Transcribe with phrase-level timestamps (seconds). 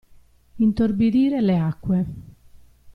[0.57, 2.05] Intorbidire le acque.